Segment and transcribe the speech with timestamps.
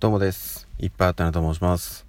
[0.00, 0.66] どうもです。
[0.78, 2.06] いっぱいあったなと申します。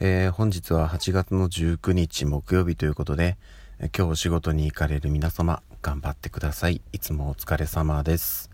[0.00, 3.36] えー、本日は8月の19日木曜日ということで、
[3.78, 6.80] え今日お仕事に行かれる皆様、頑張ってください。
[6.92, 8.50] いつもお疲れ様です。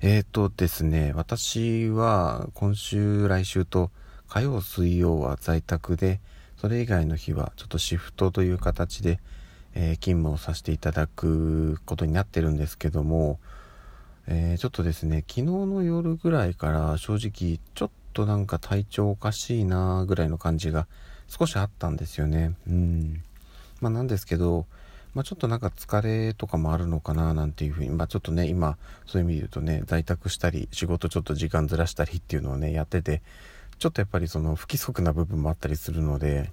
[0.00, 3.92] えーとですね、私は今週、来週と
[4.26, 6.18] 火曜、水曜は在宅で、
[6.56, 9.20] それ以外の日はちょっとシフトという形で、
[9.76, 13.38] えー、勤務をさせていただくことになってるんですけども、
[14.30, 20.86] えー、ちょっとですね、昨日の夜ぐらいから正直ちょっとなんか体調おかしいなぐらいの感じが
[21.28, 22.52] 少しあったんですよね。
[22.68, 23.22] うん。
[23.80, 24.66] まあなんですけど、
[25.14, 33.22] まあちょっとなんか疲れとかもあるのかななんていうふうに、まあちょっとね、今そういう意味で言うとね、在宅したり、仕事ちょっと時間ずらしたりっていうのをね、やってて、
[33.78, 36.50] ちょっとやっぱりその不規則な部分もあったりするので、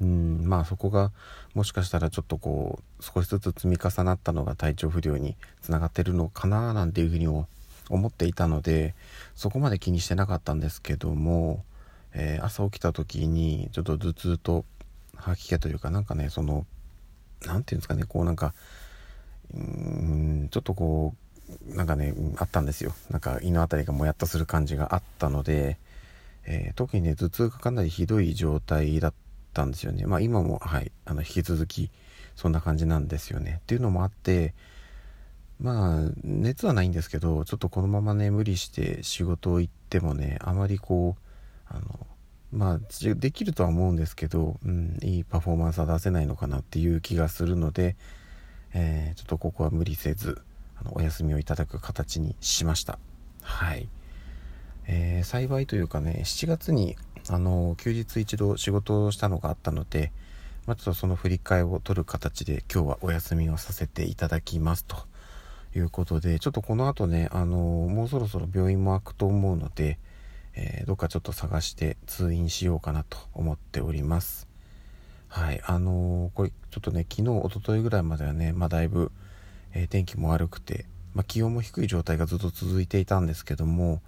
[0.00, 0.42] うん。
[0.44, 1.12] まあそこが
[1.54, 7.46] もしかしたらちょっとこう少しずつ積み重なったのが体調不良につながってるのかななんていうふうに思
[8.08, 8.94] っていたので
[9.34, 11.64] そこまで気にしてなかったんですけども、
[12.12, 14.64] えー、朝起きた時にちょっと頭痛と
[15.16, 16.66] 吐き気というかなんかねその
[17.44, 18.54] 何て言うんですかねこうなんか
[19.54, 21.14] うんちょっとこ
[21.72, 22.92] うなんかねあったんですよ。
[23.10, 25.78] なんか胃の辺りがもやっとする感じがあったので、
[26.44, 29.27] えー、特にね頭痛がかなりひどい状態だった
[29.58, 30.06] ったんですよね。
[30.06, 31.90] まあ今も、はい、あの、引き続き、
[32.36, 33.58] そんな感じなんですよね。
[33.62, 34.54] っていうのもあって、
[35.60, 41.22] まあ、熱はないんですけど、ちょっとこのままね、無理して仕事行ってもね、あまりこう、
[41.66, 42.06] あの、
[42.52, 42.80] まあ、
[43.16, 47.96] できるとは思うんですけど、うん、いいパフォーマンスは出せないのかなっていう気がするので、
[48.72, 50.40] えー、ちょっとここは無理せず、
[50.80, 53.00] あのお休みをいただく形にしました。
[53.42, 53.88] はい。
[54.86, 56.96] えー、幸いというかね、7月に
[57.30, 60.12] あの休日一度仕事をしたのがあったので、
[60.66, 64.96] まあ、ちょっとその振り替えを取る形で今日はお休みをさせていただきますと。
[65.76, 69.98] いうことでちょっとこの後ねあのもうそろそろ病院も開くと思うので、
[70.54, 74.48] えー、どっかちょっと探して通院しようかなと思っております。
[75.28, 79.12] はいあの、これちょっとね昨日おとといぐらいまではねまあだいぶ、
[79.74, 84.00] えー、天気も悪くて、まあ、気温も低い状態がずっと続いていたんですけども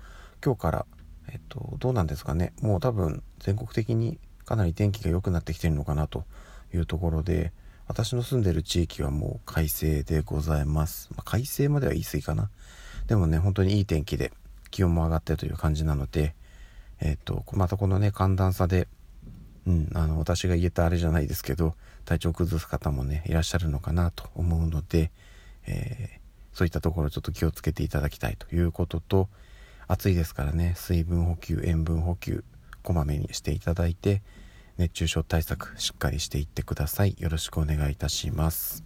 [0.42, 0.86] 今日から
[1.32, 2.52] えっと、どうなんですかね。
[2.60, 6.24] もう多分全国的にかなり天気が良くなってきてるのかなと
[6.74, 7.52] いうところで、
[7.86, 11.08] 私の住んでる地域はもう快晴でございます。
[11.16, 12.50] まあ、快晴までは言い過ぎかな。
[13.06, 14.32] でもね、本当にいい天気で
[14.70, 16.34] 気温も上がってるという感じなので、
[17.00, 18.88] えっと、またこのね、寒暖差で、
[19.66, 21.74] うん、あの、私が言えたあれじゃないですけど、
[22.04, 25.10] 体調崩す方もね、いらっしゃるのかなと思うので、
[25.66, 29.28] えー、そういったところちょっと気をつけていただきたいということと、
[29.90, 30.74] 暑いですからね。
[30.76, 32.44] 水分補給塩分補給
[32.84, 34.22] こまめにしていただいて
[34.78, 37.16] 熱中症対策しっかりしていってください。
[37.18, 38.84] よろしくお願いいたします。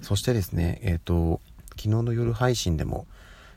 [0.00, 1.42] そしてですねえっ、ー、と
[1.72, 3.06] 昨日の夜配信でも、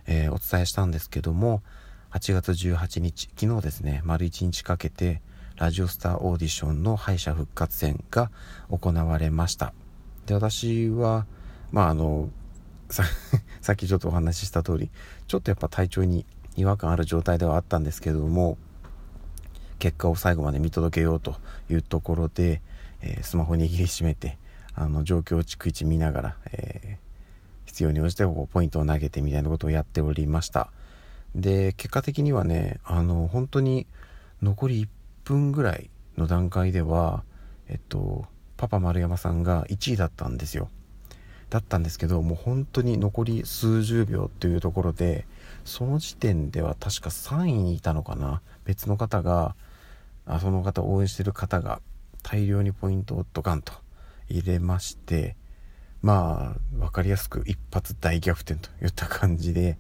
[0.08, 1.64] えー、お伝えしたんですけども
[2.12, 5.22] 8月18日昨日ですね丸1日かけて
[5.56, 8.30] ラジオスターオーディションの敗者復活戦が
[8.70, 9.74] 行われました。
[10.26, 11.28] で私は
[11.72, 12.30] まああの
[13.62, 14.92] さっきちょっとお話しした通り
[15.28, 16.26] ちょっとやっぱ体調に
[16.56, 18.58] 違和感ある状態ではあったんですけども
[19.80, 21.36] 結果を最後まで見届けようと
[21.70, 22.62] いうところで、
[23.02, 24.38] えー、スマホ握りしめて
[24.76, 30.70] あの状況を逐一見ながら、えー、必要に応じてこうポイントを投げてみたいなことをやっておりました。
[31.36, 33.88] で結果的にはねあの本当に
[34.42, 34.88] 残り1
[35.24, 37.24] 分ぐらいの段階では
[37.70, 38.26] えっと
[38.58, 40.70] パパ丸山さんが1位だったんですよ。
[41.50, 45.26] だったんですけどもう本当に残り数十秒っていうところで
[45.66, 48.42] その時点では確か3位にいたのかな。
[48.66, 49.56] 別の方が
[50.26, 51.82] あその方応援してる方が
[52.24, 53.74] 大量にポイントをドカンと
[54.30, 55.36] 入れまして
[56.02, 59.78] まあ分かりやすく一発大逆転といった感じで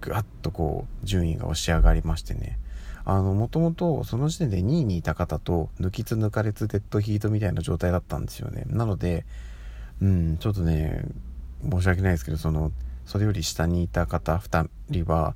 [0.00, 2.58] ぐわっとこう順位が押し上がりましてね。
[3.04, 8.64] あのもともとその時点で2位にいた方と抜きつ抜かれつデッドヒートみたいな状態だったんですよね。
[8.66, 9.24] なので
[10.02, 11.02] うん、ちょっとね、
[11.70, 12.72] 申し訳ないですけど、その、
[13.10, 15.34] それより下にいた方2人は、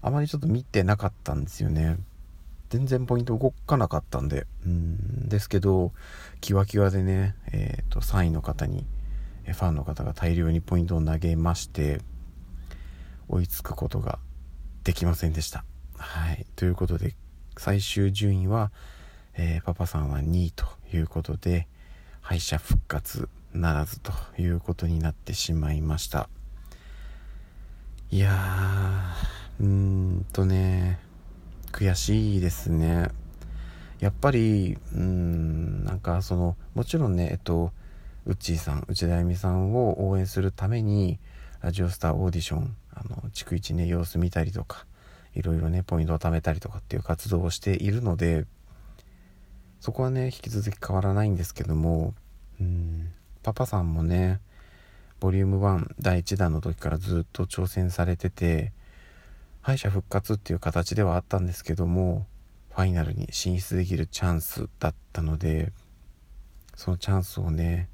[0.00, 1.98] あまりちょっと見てなかったんですよね。
[2.70, 4.46] 全然ポイント動かなかったんで。
[4.64, 5.92] うん、ですけど、
[6.40, 8.86] キワキワでね、えっ、ー、と、3位の方に、
[9.44, 12.00] ファンの方が大量にポイントを投げまして、
[13.28, 14.20] 追いつくことが
[14.84, 15.64] できませんでした。
[15.98, 16.46] はい。
[16.54, 17.16] ということで、
[17.58, 18.70] 最終順位は、
[19.34, 21.66] えー、パパさんは2位ということで、
[22.20, 26.28] 敗者復活ならずということになってしまいました
[28.10, 31.00] いやーうーんとね
[31.72, 33.08] 悔しいですね。
[33.98, 37.72] やっぱりうーんなんかそのもちろんねえっと
[38.24, 41.18] ウッチーさん内田あゆみさんを応援するために
[41.62, 44.86] ラジオスターオーディションあの逐一ね様子見たりとか
[45.34, 48.46] いろいろねポイントを貯めたりとかっていう活動をしているので
[49.80, 52.14] そこはね引き続き変わらないんですけども
[52.60, 53.12] うん
[53.42, 54.40] パパさんもね
[55.20, 58.72] ボリューム1第1弾の時からずっと挑戦されてて
[59.62, 62.26] 敗者復活っていう形ではあったんですけども
[62.70, 65.72] ファイナルに進出できるチャンスだったので
[66.74, 67.88] そのチャンスをね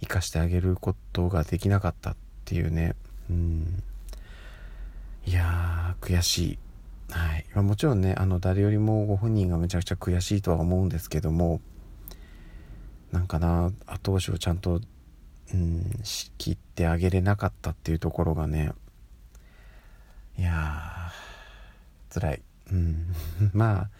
[0.00, 2.94] 生かしてあげることができなかったっていうね。
[3.30, 3.82] うん。
[5.24, 6.58] いやー悔しい。
[7.10, 11.60] はい、ま、もちろんねあの誰よりもご本人がめちゃくちゃ悔しいとは思うんですけども
[13.12, 14.80] なんかな後押しをちゃんと、
[15.54, 18.72] うん、仕切ってあげれなかったっていうところがね
[20.38, 22.42] いやー辛い。
[22.72, 23.14] うん。
[23.52, 23.90] まあ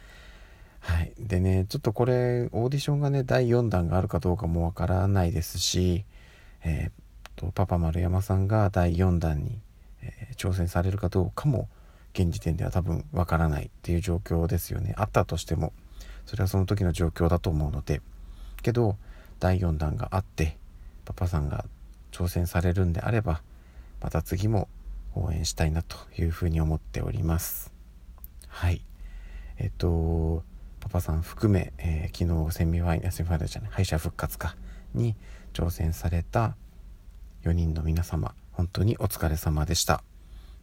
[0.81, 1.13] はい。
[1.19, 6.05] でねちょっとこれオーディションがね第4弾があるかどうかもわからないですし
[6.65, 6.93] えー、っ
[7.37, 9.61] とパパ丸山さんが第4弾に
[10.03, 11.69] えー、挑戦されるかどうかも
[12.15, 14.95] 現時点では多分わからないっていう状況ですよね。
[14.99, 15.73] あったとしても
[16.27, 18.03] それはその時の状況だと思うので
[18.63, 18.97] けど
[19.41, 20.59] 第4弾があって
[21.05, 21.65] パパさんが
[22.11, 23.43] 挑戦されるんであれば
[24.01, 24.69] また次も
[25.15, 27.73] 応援したいなというふうに思っております
[28.49, 28.83] はい
[29.59, 30.43] えっと
[30.81, 34.57] パパさん含め、えー、昨日セミファイナルセミファイナルじゃない敗者復活か
[34.95, 35.15] に
[35.53, 36.57] 挑戦された
[37.45, 40.03] 4人の皆様本当にお疲れ様でした。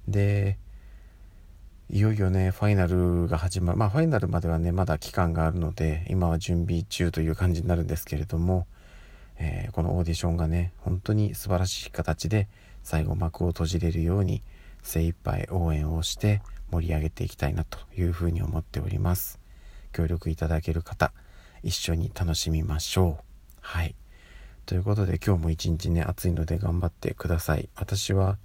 [0.08, 0.58] で、
[1.90, 3.78] いよいよね、ファイナルが始まる。
[3.78, 8.68] まあ、ファイナルまではね、まだ期間があるので、今は準備中という感じになるんですけれども、
[9.40, 12.48] えー、このオーディションがね、本当に素晴らしい形で
[12.84, 14.44] 最後幕を閉じれるように
[14.84, 16.42] 精一杯応援をして
[16.72, 19.40] 盛り上げていきたいなというふうに思っております。
[19.92, 21.12] 協力いただける方、
[21.64, 23.24] 一緒に楽しみましょう。
[23.62, 23.96] はい。
[24.66, 27.70] ということで今日も一日ね、暑いので頑張ってください。
[27.76, 28.38] 私は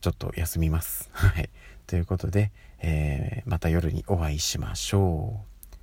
[0.00, 1.10] ちょっと休みます。
[1.14, 1.50] はい。
[1.86, 5.76] ということで、えー、また夜にお会いしましょう。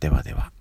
[0.00, 0.52] ではでは。